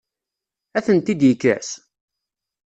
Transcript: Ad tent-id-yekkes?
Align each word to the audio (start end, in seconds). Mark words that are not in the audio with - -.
Ad 0.77 0.83
tent-id-yekkes? 0.85 1.69